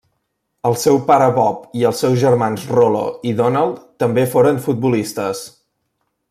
[0.69, 3.03] El seu pare Bob i els seus germans Rollo
[3.33, 5.45] i Donald també foren futbolistes.